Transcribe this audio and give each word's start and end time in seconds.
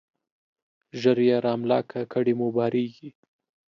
ژر 1.01 1.17
يې 1.27 1.37
را 1.45 1.53
ملا 1.61 1.79
که، 1.89 1.99
کډي 2.11 2.33
مو 2.39 2.47
بارېږي. 2.55 3.09